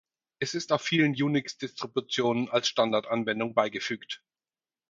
[0.39, 4.23] Er ist auf vielen Unix-Distributionen als Standard-Anwendung beigefügt.